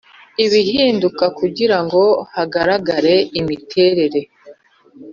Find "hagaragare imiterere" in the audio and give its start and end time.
2.35-4.21